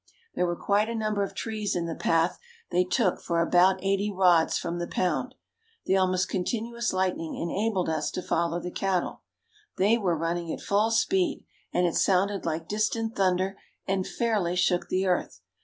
There 0.33 0.47
were 0.47 0.55
quite 0.55 0.89
a 0.89 0.95
number 0.95 1.21
of 1.21 1.35
trees 1.35 1.75
in 1.75 1.85
the 1.85 1.93
path 1.93 2.39
they 2.71 2.83
took 2.83 3.21
for 3.21 3.39
about 3.39 3.83
eighty 3.83 4.11
rods 4.11 4.57
from 4.57 4.79
the 4.79 4.87
pound. 4.87 5.35
The 5.85 5.95
almost 5.95 6.27
continuous 6.27 6.91
lightning 6.91 7.35
enabled 7.35 7.87
us 7.87 8.09
to 8.13 8.23
follow 8.23 8.59
the 8.59 8.71
cattle. 8.71 9.21
They 9.77 9.99
were 9.99 10.17
running 10.17 10.51
at 10.51 10.59
full 10.61 10.89
speed 10.89 11.45
and 11.71 11.85
it 11.85 11.93
sounded 11.93 12.47
like 12.47 12.67
distant 12.67 13.15
thunder 13.15 13.59
and 13.85 14.07
fairly 14.07 14.55
shook 14.55 14.87
the 14.89 15.05
earth. 15.05 15.41